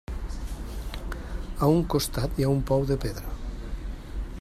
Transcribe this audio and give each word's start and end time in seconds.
A 1.67 1.69
un 1.75 1.83
costat 1.95 2.37
hi 2.41 2.47
ha 2.49 2.57
un 2.57 2.65
pou 2.71 2.89
de 2.95 2.99
pedra. 3.05 3.37